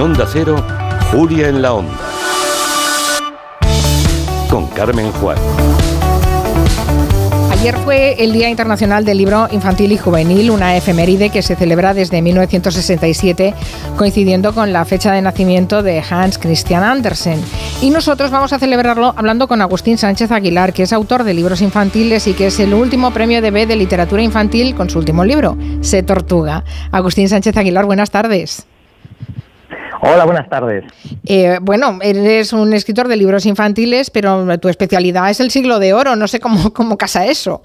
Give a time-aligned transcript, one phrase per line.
[0.00, 0.56] Onda Cero,
[1.12, 1.92] Julia en la Onda.
[4.48, 5.36] Con Carmen Juan.
[7.50, 11.92] Ayer fue el Día Internacional del Libro Infantil y Juvenil, una efeméride que se celebra
[11.92, 13.52] desde 1967,
[13.98, 17.38] coincidiendo con la fecha de nacimiento de Hans Christian Andersen.
[17.82, 21.60] Y nosotros vamos a celebrarlo hablando con Agustín Sánchez Aguilar, que es autor de libros
[21.60, 25.26] infantiles y que es el último premio de B de literatura infantil con su último
[25.26, 26.64] libro, Se Tortuga.
[26.90, 28.66] Agustín Sánchez Aguilar, buenas tardes.
[30.02, 30.84] Hola, buenas tardes.
[31.26, 35.92] Eh, bueno, eres un escritor de libros infantiles, pero tu especialidad es el siglo de
[35.92, 36.16] oro.
[36.16, 37.62] No sé cómo, cómo casa eso.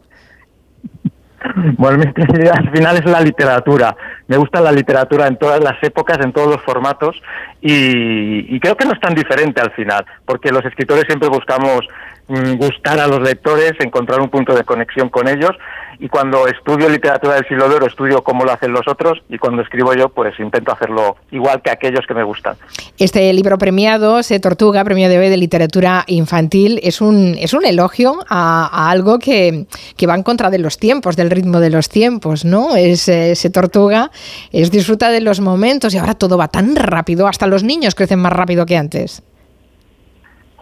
[1.77, 3.95] Bueno, mi especialidad al final es la literatura.
[4.27, 7.21] Me gusta la literatura en todas las épocas, en todos los formatos,
[7.61, 11.81] y, y creo que no es tan diferente al final, porque los escritores siempre buscamos
[12.27, 15.51] mm, gustar a los lectores, encontrar un punto de conexión con ellos,
[15.99, 19.61] y cuando estudio literatura del siglo de estudio cómo lo hacen los otros y cuando
[19.61, 22.55] escribo yo pues intento hacerlo igual que aquellos que me gustan.
[22.97, 27.65] Este libro premiado, Se Tortuga, premio de B de literatura infantil, es un, es un
[27.65, 29.65] elogio a, algo que,
[29.97, 32.75] que, va en contra de los tiempos, del ritmo de los tiempos, ¿no?
[32.75, 34.11] Es, Se Tortuga,
[34.51, 38.19] es disfruta de los momentos y ahora todo va tan rápido, hasta los niños crecen
[38.19, 39.23] más rápido que antes.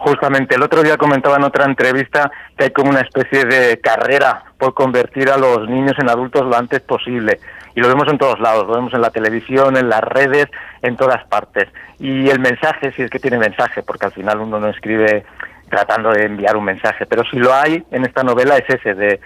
[0.04, 4.42] Justamente, el otro día comentaba en otra entrevista que hay como una especie de carrera
[4.58, 7.40] por convertir a los niños en adultos lo antes posible.
[7.74, 10.48] Y lo vemos en todos lados, lo vemos en la televisión, en las redes,
[10.82, 11.70] en todas partes.
[11.98, 15.24] Y el mensaje, si es que tiene mensaje, porque al final uno no escribe
[15.70, 19.20] tratando de enviar un mensaje, pero si lo hay en esta novela es ese, de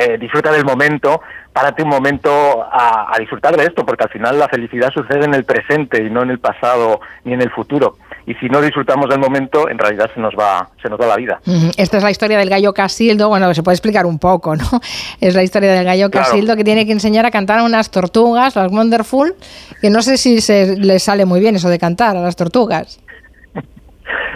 [0.00, 1.22] eh, disfruta del momento,
[1.52, 5.34] párate un momento a, a disfrutar de esto, porque al final la felicidad sucede en
[5.34, 7.94] el presente y no en el pasado ni en el futuro
[8.26, 11.16] y si no disfrutamos del momento, en realidad se nos va, se nos va la
[11.16, 11.40] vida.
[11.76, 14.64] Esta es la historia del gallo Casildo, bueno, se puede explicar un poco, ¿no?
[15.20, 18.56] Es la historia del gallo Casildo que tiene que enseñar a cantar a unas tortugas,
[18.56, 19.34] las Wonderful,
[19.80, 23.00] que no sé si se les sale muy bien eso de cantar a las tortugas.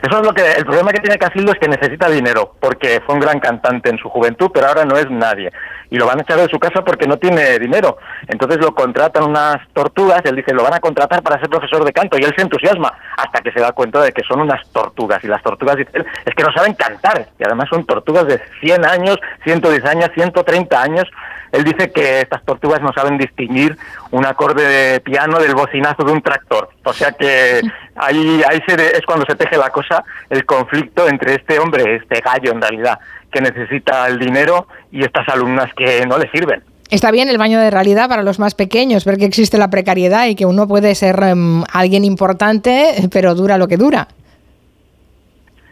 [0.02, 3.14] Eso es lo que el problema que tiene Casildo es que necesita dinero, porque fue
[3.14, 5.50] un gran cantante en su juventud, pero ahora no es nadie.
[5.90, 7.96] Y lo van a echar de su casa porque no tiene dinero.
[8.26, 11.92] Entonces lo contratan unas tortugas, él dice, lo van a contratar para ser profesor de
[11.92, 15.22] canto, y él se entusiasma hasta que se da cuenta de que son unas tortugas.
[15.24, 15.90] Y las tortugas, dice
[16.24, 17.26] es que no saben cantar.
[17.38, 21.04] Y además son tortugas de 100 años, 110 años, 130 años.
[21.56, 23.76] Él dice que estas tortugas no saben distinguir
[24.10, 26.68] un acorde de piano del bocinazo de un tractor.
[26.84, 27.62] O sea que
[27.96, 32.52] ahí, ahí es cuando se teje la cosa, el conflicto entre este hombre, este gallo
[32.52, 32.98] en realidad,
[33.32, 36.62] que necesita el dinero y estas alumnas que no le sirven.
[36.90, 40.26] Está bien el baño de realidad para los más pequeños, ver que existe la precariedad
[40.26, 44.08] y que uno puede ser em, alguien importante, pero dura lo que dura.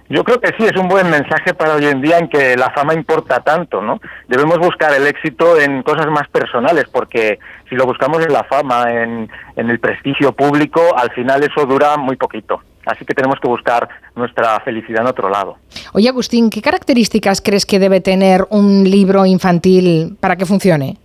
[0.09, 2.71] Yo creo que sí, es un buen mensaje para hoy en día en que la
[2.71, 4.01] fama importa tanto, ¿no?
[4.29, 7.39] Debemos buscar el éxito en cosas más personales, porque
[7.69, 11.97] si lo buscamos en la fama, en, en el prestigio público, al final eso dura
[11.97, 12.61] muy poquito.
[12.87, 15.57] Así que tenemos que buscar nuestra felicidad en otro lado.
[15.95, 20.99] Oye, Agustín, ¿qué características crees que debe tener un libro infantil para que funcione?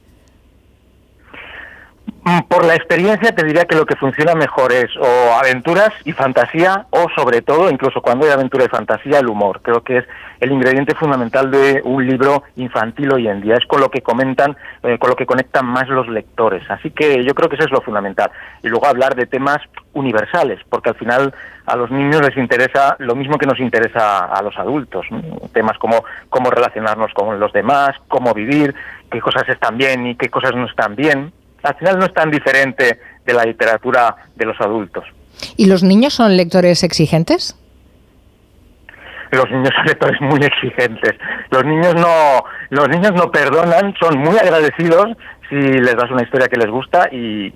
[2.47, 6.85] Por la experiencia te diría que lo que funciona mejor es o aventuras y fantasía
[6.89, 9.61] o sobre todo, incluso cuando hay aventura y fantasía, el humor.
[9.61, 10.05] Creo que es
[10.39, 13.55] el ingrediente fundamental de un libro infantil hoy en día.
[13.55, 16.63] Es con lo que comentan, eh, con lo que conectan más los lectores.
[16.69, 18.31] Así que yo creo que eso es lo fundamental.
[18.63, 19.59] Y luego hablar de temas
[19.93, 21.33] universales, porque al final
[21.65, 25.05] a los niños les interesa lo mismo que nos interesa a los adultos.
[25.53, 28.75] Temas como cómo relacionarnos con los demás, cómo vivir,
[29.11, 31.31] qué cosas están bien y qué cosas no están bien
[31.63, 35.03] al final no es tan diferente de la literatura de los adultos.
[35.57, 37.55] ¿Y los niños son lectores exigentes?
[39.31, 41.15] Los niños son lectores muy exigentes.
[41.51, 45.15] Los niños no, los niños no perdonan, son muy agradecidos
[45.49, 47.49] si les das una historia que les gusta y,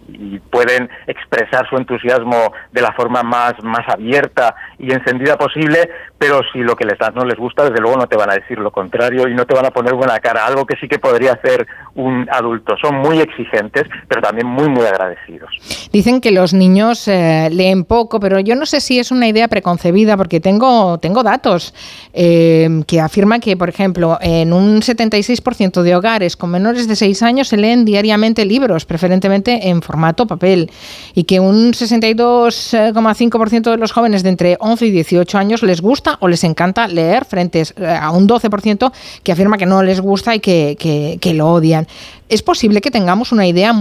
[0.49, 6.59] pueden expresar su entusiasmo de la forma más, más abierta y encendida posible, pero si
[6.59, 8.71] lo que les das no les gusta, desde luego no te van a decir lo
[8.71, 11.65] contrario y no te van a poner buena cara, algo que sí que podría hacer
[11.95, 12.75] un adulto.
[12.81, 15.49] Son muy exigentes, pero también muy, muy agradecidos.
[15.91, 19.47] Dicen que los niños eh, leen poco, pero yo no sé si es una idea
[19.47, 21.73] preconcebida, porque tengo, tengo datos
[22.13, 27.23] eh, que afirman que, por ejemplo, en un 76% de hogares con menores de 6
[27.23, 30.71] años se leen diariamente libros, preferentemente en formato papel,
[31.13, 36.17] y que un 62,5% de los jóvenes de entre 11 y 18 años les gusta
[36.19, 38.91] o les encanta leer, frente eh, a un 12%
[39.23, 41.87] que afirma que no les gusta y que, que lo odian.
[42.29, 43.73] ¿Es posible que tengamos una idea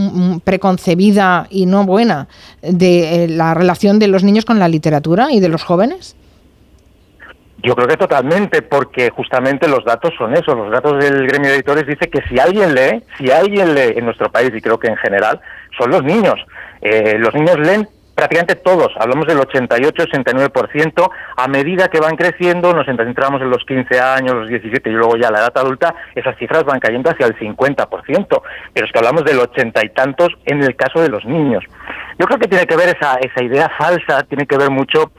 [0.44, 2.28] preconcebida y no buena
[2.60, 6.16] de eh, la relación de los niños con la literatura y de los jóvenes?
[7.62, 10.54] Yo creo que totalmente, porque justamente los datos son eso.
[10.54, 14.04] Los datos del gremio de editores dice que si alguien lee, si alguien lee en
[14.04, 15.40] nuestro país y creo que en general,
[15.78, 16.34] son los niños.
[16.80, 22.86] Eh, los niños leen prácticamente todos, hablamos del 88-69%, a medida que van creciendo, nos
[22.86, 26.64] centramos en los 15 años, los 17 y luego ya la edad adulta, esas cifras
[26.64, 28.42] van cayendo hacia el 50%,
[28.74, 31.64] pero es que hablamos del ochenta y tantos en el caso de los niños.
[32.18, 35.12] Yo creo que tiene que ver esa, esa idea falsa, tiene que ver mucho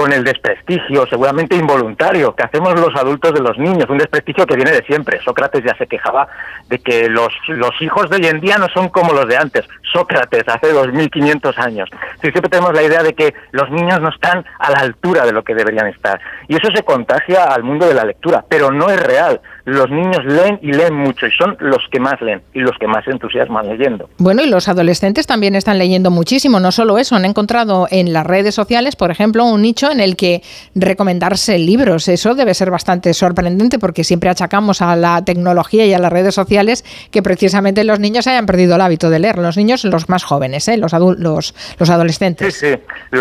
[0.00, 4.56] con el desprestigio, seguramente involuntario, que hacemos los adultos de los niños, un desprestigio que
[4.56, 5.20] viene de siempre.
[5.22, 6.26] Sócrates ya se quejaba
[6.68, 9.68] de que los, los hijos de hoy en día no son como los de antes.
[9.92, 11.90] Sócrates, hace 2500 años.
[12.22, 15.44] siempre tenemos la idea de que los niños no están a la altura de lo
[15.44, 16.18] que deberían estar.
[16.48, 19.42] Y eso se contagia al mundo de la lectura, pero no es real.
[19.64, 22.86] Los niños leen y leen mucho y son los que más leen y los que
[22.86, 24.08] más se entusiasman leyendo.
[24.18, 26.60] Bueno, y los adolescentes también están leyendo muchísimo.
[26.60, 30.16] No solo eso, han encontrado en las redes sociales, por ejemplo, un nicho en el
[30.16, 30.42] que
[30.74, 32.08] recomendarse libros.
[32.08, 36.34] Eso debe ser bastante sorprendente porque siempre achacamos a la tecnología y a las redes
[36.34, 39.38] sociales que precisamente los niños hayan perdido el hábito de leer.
[39.38, 40.76] Los niños, los más jóvenes, ¿eh?
[40.76, 42.54] los, los, los adolescentes.
[42.54, 43.18] Sí, sí.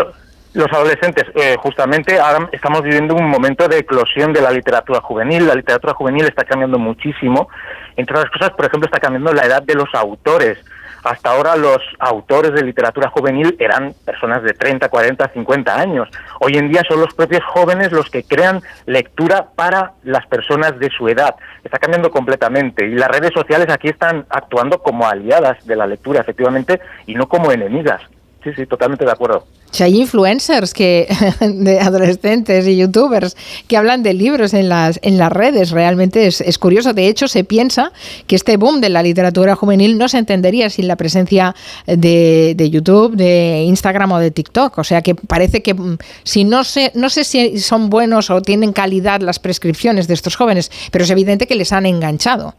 [0.54, 5.48] Los adolescentes, eh, justamente ahora estamos viviendo un momento de eclosión de la literatura juvenil.
[5.48, 7.50] La literatura juvenil está cambiando muchísimo.
[7.96, 10.58] Entre otras cosas, por ejemplo, está cambiando la edad de los autores.
[11.04, 16.10] Hasta ahora los autores de literatura juvenil eran personas de 30, 40, 50 años.
[16.42, 20.90] Hoy en día son los propios jóvenes los que crean lectura para las personas de
[20.90, 21.36] su edad.
[21.64, 26.22] Está cambiando completamente y las redes sociales aquí están actuando como aliadas de la lectura,
[26.22, 28.02] efectivamente, y no como enemigas.
[28.44, 29.46] Sí, sí, totalmente de acuerdo.
[29.72, 31.08] Si hay influencers que,
[31.42, 33.36] de adolescentes y youtubers
[33.68, 36.94] que hablan de libros en las, en las redes, realmente es, curioso.
[36.94, 37.92] De hecho, se piensa
[38.28, 41.54] que este boom de la literatura juvenil no se entendería sin la presencia
[41.86, 44.78] de, de YouTube, de Instagram o de TikTok.
[44.78, 48.42] O sea que parece que mm, si no sé, no sé si son buenos o
[48.42, 52.56] tienen calidad las prescripciones de estos jóvenes, pero es evidente que les han enganchado.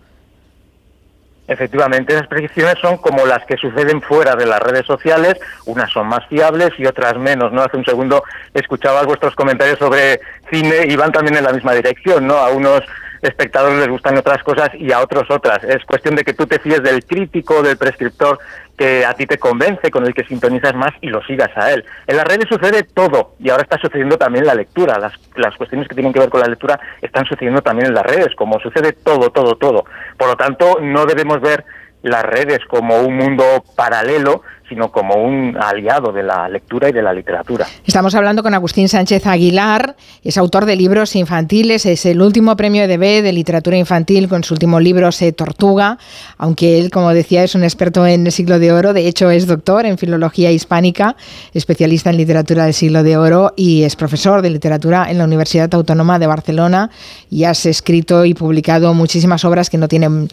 [1.50, 5.34] Efectivamente, esas predicciones son como las que suceden fuera de las redes sociales,
[5.66, 7.60] unas son más fiables y otras menos, ¿no?
[7.60, 8.22] Hace un segundo
[8.54, 12.36] escuchaba vuestros comentarios sobre cine y van también en la misma dirección, ¿no?
[12.36, 12.82] A unos
[13.22, 15.62] espectadores les gustan otras cosas y a otros otras.
[15.64, 18.38] Es cuestión de que tú te fíes del crítico, del prescriptor
[18.76, 21.84] que a ti te convence, con el que sintonizas más y lo sigas a él.
[22.06, 24.98] En las redes sucede todo y ahora está sucediendo también la lectura.
[24.98, 28.06] Las, las cuestiones que tienen que ver con la lectura están sucediendo también en las
[28.06, 29.84] redes, como sucede todo, todo, todo.
[30.16, 31.64] Por lo tanto, no debemos ver
[32.02, 37.02] las redes como un mundo paralelo, sino como un aliado de la lectura y de
[37.02, 37.66] la literatura.
[37.84, 42.84] Estamos hablando con Agustín Sánchez Aguilar, es autor de libros infantiles, es el último premio
[42.84, 45.98] EDB de literatura infantil con su último libro Se Tortuga,
[46.38, 49.48] aunque él, como decía, es un experto en el siglo de oro, de hecho es
[49.48, 51.16] doctor en filología hispánica,
[51.52, 55.74] especialista en literatura del siglo de oro y es profesor de literatura en la Universidad
[55.74, 56.90] Autónoma de Barcelona
[57.28, 60.28] y has escrito y publicado muchísimas obras que no tienen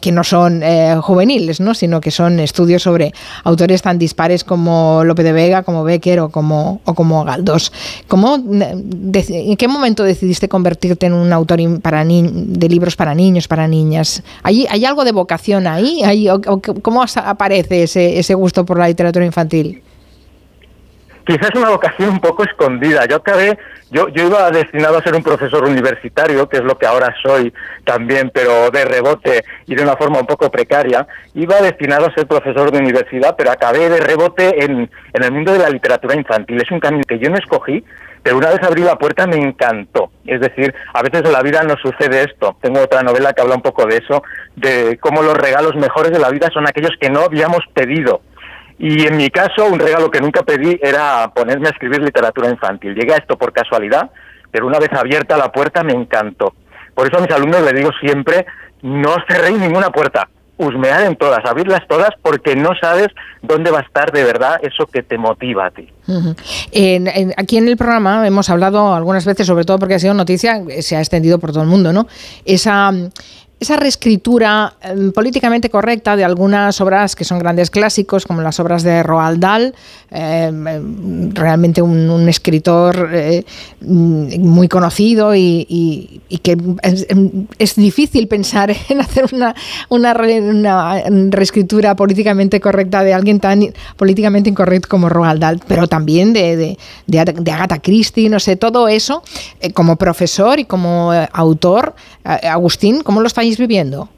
[0.00, 1.72] que no son eh, juveniles, ¿no?
[1.72, 3.12] sino que son estudios sobre
[3.44, 7.72] autores tan dispares como Lope de Vega, como Becker o como, o como Galdós.
[8.08, 13.66] ¿Cómo, ¿En qué momento decidiste convertirte en un autor para de libros para niños, para
[13.68, 14.22] niñas?
[14.42, 16.02] ¿Hay, hay algo de vocación ahí?
[16.04, 16.28] ¿Hay,
[16.82, 19.82] ¿Cómo aparece ese, ese gusto por la literatura infantil?
[21.26, 23.04] Quizás una vocación un poco escondida.
[23.06, 23.58] Yo acabé,
[23.90, 27.52] yo, yo iba destinado a ser un profesor universitario, que es lo que ahora soy
[27.84, 31.06] también, pero de rebote y de una forma un poco precaria.
[31.34, 35.52] Iba destinado a ser profesor de universidad, pero acabé de rebote en, en el mundo
[35.52, 36.62] de la literatura infantil.
[36.62, 37.84] Es un camino que yo no escogí,
[38.22, 40.10] pero una vez abrí la puerta me encantó.
[40.24, 42.56] Es decir, a veces en la vida no sucede esto.
[42.60, 44.22] Tengo otra novela que habla un poco de eso,
[44.54, 48.22] de cómo los regalos mejores de la vida son aquellos que no habíamos pedido
[48.78, 52.94] y en mi caso, un regalo que nunca pedí era ponerme a escribir literatura infantil.
[52.94, 54.10] Llegué a esto por casualidad,
[54.50, 56.54] pero una vez abierta la puerta me encantó.
[56.94, 58.46] Por eso a mis alumnos les digo siempre,
[58.82, 60.28] no cerréis ninguna puerta,
[60.58, 63.08] husmead en todas, abrirlas todas, porque no sabes
[63.42, 65.88] dónde va a estar de verdad eso que te motiva a ti.
[67.36, 70.96] aquí en el programa hemos hablado algunas veces, sobre todo porque ha sido noticia, se
[70.96, 72.06] ha extendido por todo el mundo, ¿no?
[72.44, 72.92] Esa
[73.58, 78.82] esa reescritura em, políticamente correcta de algunas obras que son grandes clásicos, como las obras
[78.82, 79.74] de Roald Dahl,
[80.10, 83.44] em, realmente un, escritor eh,
[83.80, 86.56] muy conocido y, que
[87.58, 89.54] es, difícil pensar en hacer una,
[89.88, 90.14] una,
[91.30, 97.52] reescritura políticamente correcta de alguien tan políticamente incorrecto como Roald Dahl, pero también de, de,
[97.52, 99.22] Agatha Christie, no sé, todo eso,
[99.60, 101.94] eh, como profesor y como eh, autor,
[102.24, 104.08] Agustín, ¿cómo lo está viviendo?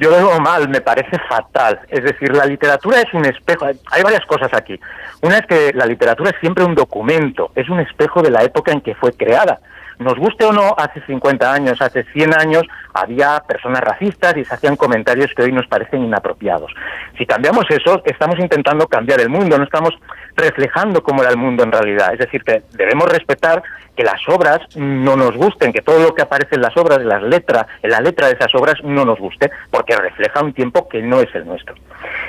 [0.00, 1.80] Yo lo veo mal, me parece fatal.
[1.88, 3.66] Es decir, la literatura es un espejo.
[3.66, 4.78] Hay varias cosas aquí.
[5.20, 8.72] Una es que la literatura es siempre un documento, es un espejo de la época
[8.72, 9.60] en que fue creada.
[9.98, 12.62] nos guste o no, hace 50 años, hace 100 años,
[12.94, 16.72] había personas racistas y se hacían comentarios que hoy nos parecen inapropiados.
[17.18, 19.92] Si cambiamos eso, estamos intentando cambiar el mundo, no estamos
[20.38, 22.12] reflejando cómo era el mundo en realidad.
[22.12, 23.62] Es decir, que debemos respetar
[23.98, 27.08] que las obras no nos gusten, que todo lo que aparece en las obras, en
[27.08, 30.88] las letras, en la letra de esas obras no nos guste, porque refleja un tiempo
[30.88, 31.74] que no es el nuestro.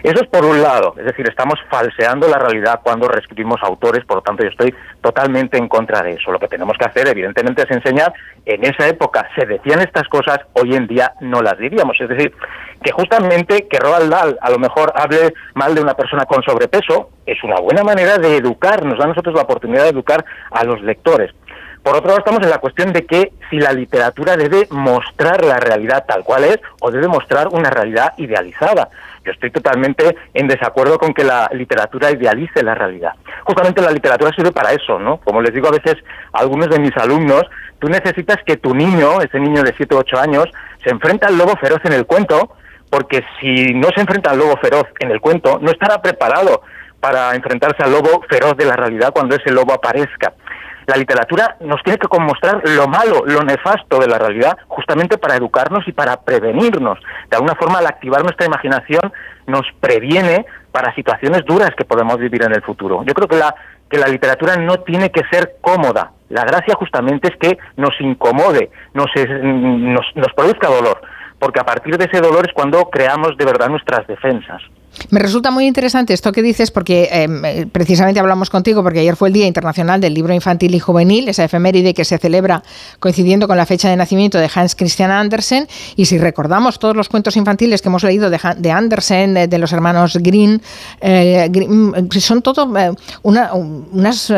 [0.01, 4.17] Eso es por un lado, es decir, estamos falseando la realidad cuando reescribimos autores, por
[4.17, 6.31] lo tanto yo estoy totalmente en contra de eso.
[6.31, 8.13] Lo que tenemos que hacer, evidentemente, es enseñar,
[8.45, 11.95] en esa época se decían estas cosas, hoy en día no las diríamos.
[12.01, 12.33] Es decir,
[12.83, 17.09] que justamente que Roald Dahl a lo mejor hable mal de una persona con sobrepeso,
[17.25, 20.63] es una buena manera de educar, nos da a nosotros la oportunidad de educar a
[20.63, 21.31] los lectores.
[21.83, 25.57] Por otro lado, estamos en la cuestión de que si la literatura debe mostrar la
[25.57, 28.89] realidad tal cual es o debe mostrar una realidad idealizada.
[29.25, 33.13] Yo estoy totalmente en desacuerdo con que la literatura idealice la realidad.
[33.43, 35.17] Justamente la literatura sirve para eso, ¿no?
[35.17, 35.95] Como les digo a veces
[36.33, 37.43] a algunos de mis alumnos,
[37.79, 40.45] tú necesitas que tu niño, ese niño de 7 o 8 años,
[40.83, 42.55] se enfrente al lobo feroz en el cuento,
[42.89, 46.61] porque si no se enfrenta al lobo feroz en el cuento, no estará preparado
[46.99, 50.33] para enfrentarse al lobo feroz de la realidad cuando ese lobo aparezca.
[50.87, 55.35] La literatura nos tiene que mostrar lo malo, lo nefasto de la realidad, justamente para
[55.35, 56.97] educarnos y para prevenirnos.
[57.29, 59.13] De alguna forma, al activar nuestra imaginación,
[59.45, 63.03] nos previene para situaciones duras que podemos vivir en el futuro.
[63.05, 63.53] Yo creo que la,
[63.87, 66.11] que la literatura no tiene que ser cómoda.
[66.29, 71.01] La gracia justamente es que nos incomode, nos, nos, nos produzca dolor,
[71.39, 74.61] porque a partir de ese dolor es cuando creamos de verdad nuestras defensas.
[75.09, 79.15] Me resulta muy interesante esto que dices porque em, eh, precisamente hablamos contigo porque ayer
[79.15, 82.63] fue el Día Internacional del Libro Infantil y Juvenil, esa efeméride que se celebra
[82.99, 87.09] coincidiendo con la fecha de nacimiento de Hans Christian Andersen y si recordamos todos los
[87.09, 90.61] cuentos infantiles que hemos leído de, Andersen, de, los hermanos Green,
[91.01, 92.91] eh, mm, son todo eh,
[93.23, 94.33] unas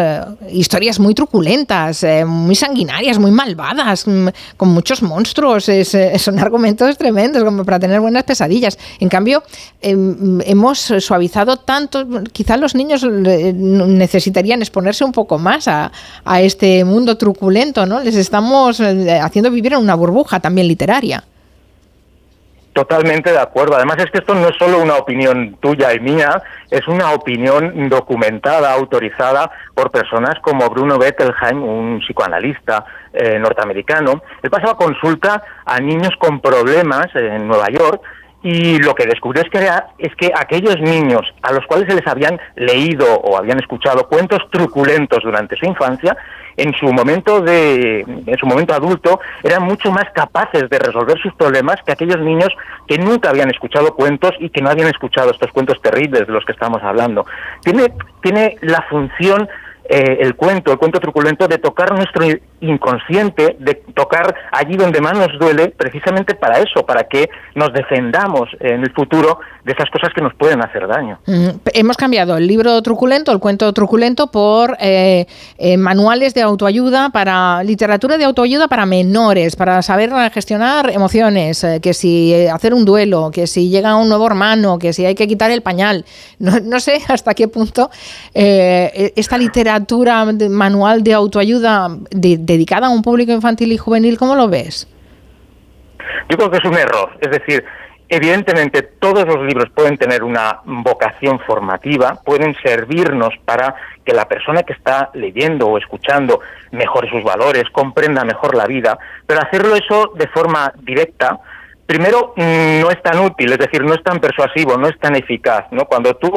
[0.51, 4.27] historias muy truculentas, muy sanguinarias, muy malvadas, mm,
[4.58, 5.70] con muchos monstruos,
[6.18, 8.77] son argumentos tremendos como para tener buenas pesadillas.
[9.00, 9.44] En cambio,
[9.82, 15.91] em, hemos suavizado tanto, quizás los niños eh, necesitarían exponerse un poco más a,
[16.41, 18.00] este mundo truculento, ¿no?
[18.01, 21.24] Les estamos eh, haciendo vivir en una burbuja también literaria.
[22.74, 23.75] Totalmente de acuerdo.
[23.75, 27.89] Además es que esto no es solo una opinión tuya y mía, es una opinión
[27.89, 34.24] documentada, autorizada por personas como Bruno Bettelheim, un psicoanalista eh, norteamericano.
[34.41, 38.01] Él pasaba consulta a niños con problemas en Nueva York
[38.43, 39.69] y lo que descubrió es que,
[40.00, 44.39] es que aquellos niños a los cuales se les habían leído o habían escuchado cuentos
[44.50, 46.17] truculentos durante su infancia,
[46.57, 51.33] en su momento de en su momento adulto eran mucho más capaces de resolver sus
[51.36, 52.50] problemas que aquellos niños
[52.88, 56.43] que nunca habían escuchado cuentos y que no habían escuchado estos cuentos terribles de los
[56.43, 57.25] que estamos hablando.
[57.63, 59.48] Tiene tiene la función
[59.86, 62.25] eh, el cuento, el cuento truculento, de tocar nuestro
[62.62, 68.50] inconsciente, de tocar allí donde más nos duele, precisamente para eso, para que nos defendamos
[68.60, 71.20] en el futuro de esas cosas que nos pueden hacer daño.
[71.25, 75.25] Mm, hemos cambiado el libro truculento, el cuento truculento, por eh,
[75.58, 81.94] eh, manuales de autoayuda para literatura de autoayuda para menores, para saber gestionar emociones, que
[81.94, 85.51] si hacer un duelo, que si llega un nuevo hermano, que si hay que quitar
[85.51, 86.06] el pañal.
[86.39, 87.89] No, sé hasta qué punto
[88.34, 91.89] esta literatura manual de autoayuda
[92.51, 94.88] dedicada a un público infantil y juvenil, ¿cómo lo ves?
[96.29, 97.17] Yo creo que es un error.
[97.20, 97.63] Es decir,
[98.10, 104.63] evidentemente todos los libros pueden tener una vocación formativa, pueden servirnos para que la persona
[104.63, 106.41] que está leyendo o escuchando
[106.72, 111.39] mejore sus valores, comprenda mejor la vida, pero hacerlo eso de forma directa,
[111.86, 115.15] primero mm, no es tan útil, es decir, no es tan persuasivo, no es tan
[115.15, 115.86] eficaz, ¿no?
[115.86, 116.31] Cuando tú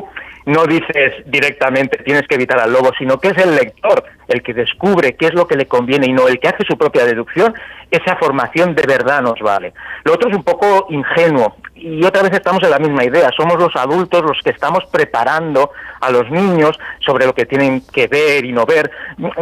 [0.46, 4.54] no dices directamente tienes que evitar al lobo, sino que es el lector el que
[4.54, 7.54] descubre qué es lo que le conviene y no el que hace su propia deducción,
[7.90, 9.72] esa formación de verdad nos vale.
[10.04, 13.58] Lo otro es un poco ingenuo y otra vez estamos en la misma idea, somos
[13.58, 15.70] los adultos los que estamos preparando
[16.00, 18.90] a los niños sobre lo que tienen que ver y no ver,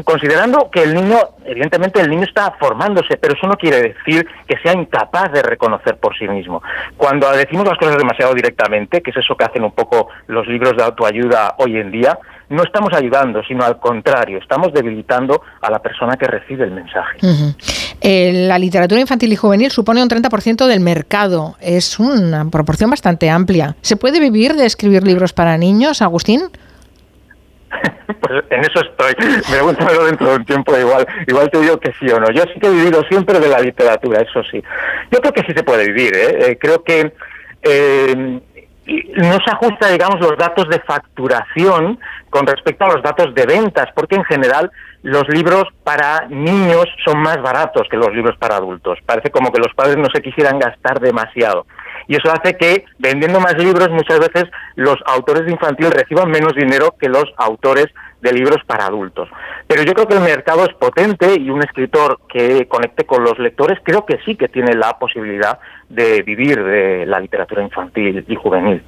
[0.04, 4.56] considerando que el niño, evidentemente el niño está formándose, pero eso no quiere decir que
[4.58, 6.62] sea incapaz de reconocer por sí mismo.
[6.96, 10.76] Cuando decimos las cosas demasiado directamente, que es eso que hacen un poco los libros
[10.76, 12.18] de autoayuda hoy en día,
[12.48, 17.18] no estamos ayudando, sino al contrario, estamos debilitando a la persona que recibe el mensaje.
[18.00, 21.56] Eh, la literatura infantil y juvenil supone un 30% del mercado.
[21.60, 23.76] Es una proporción bastante amplia.
[23.80, 26.42] ¿Se puede vivir de escribir libros para niños, Agustín?
[28.20, 29.14] pues en eso estoy.
[29.50, 31.06] Pregúntamelo dentro de un tiempo igual.
[31.26, 32.30] Igual te digo que sí o no.
[32.32, 34.62] Yo sí que he vivido siempre de la literatura, eso sí.
[35.10, 36.14] Yo creo que sí se puede vivir.
[36.14, 36.38] ¿eh?
[36.40, 37.12] eh creo que
[37.62, 38.40] eh,
[39.16, 41.98] no se ajusta, digamos, los datos de facturación
[42.30, 44.70] con respecto a los datos de ventas, porque en general
[45.02, 48.98] los libros para niños son más baratos que los libros para adultos.
[49.04, 51.66] Parece como que los padres no se quisieran gastar demasiado.
[52.08, 54.44] Y eso hace que vendiendo más libros muchas veces
[54.76, 57.86] los autores de infantil reciban menos dinero que los autores
[58.22, 59.28] de libros para adultos.
[59.66, 63.38] Pero yo creo que el mercado es potente y un escritor que conecte con los
[63.38, 68.34] lectores creo que sí que tiene la posibilidad de vivir de la literatura infantil y
[68.34, 68.82] juvenil.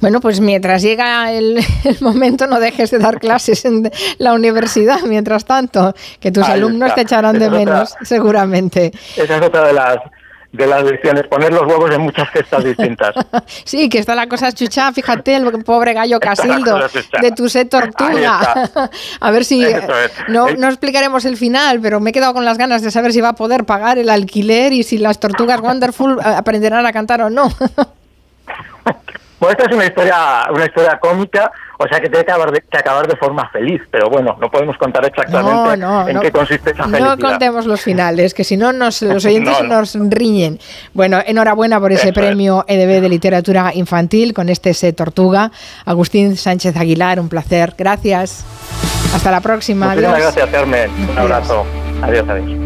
[0.00, 1.58] Bueno, pues mientras llega el,
[2.00, 7.02] momento no dejes de dar clases en la universidad, mientras tanto, que tus alumnos te
[7.02, 8.92] echarán de menos, seguramente.
[9.16, 9.98] Esa es otra de las
[10.52, 13.14] de las lecciones, poner los huevos en muchas cestas distintas.
[13.64, 16.78] sí, que está la cosa chucha, fíjate, el pobre gallo Casildo
[17.20, 18.70] de tu set tortuga.
[19.20, 19.64] a ver si
[20.28, 23.20] no, no explicaremos el final, pero me he quedado con las ganas de saber si
[23.20, 27.30] va a poder pagar el alquiler y si las tortugas Wonderful aprenderán a cantar o
[27.30, 27.50] no.
[29.38, 30.16] Pues esta es una historia,
[30.50, 33.82] una historia cómica, o sea que tiene que acabar de, que acabar de forma feliz,
[33.90, 37.16] pero bueno, no podemos contar exactamente en qué consiste esa felicidad.
[37.16, 40.58] No contemos los finales, que si no nos, los oyentes nos riñen.
[40.94, 45.50] Bueno, enhorabuena por ese premio EDB de literatura infantil con este Se Tortuga.
[45.84, 47.74] Agustín Sánchez Aguilar, un placer.
[47.76, 48.44] Gracias.
[49.14, 49.88] Hasta la próxima.
[49.88, 50.90] Muchísimas gracias, Carmen.
[51.10, 51.66] Un abrazo.
[52.02, 52.56] Adiós, adiós.